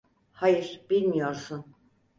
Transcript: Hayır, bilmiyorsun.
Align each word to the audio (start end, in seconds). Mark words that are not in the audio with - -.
Hayır, 0.33 0.85
bilmiyorsun. 0.89 1.75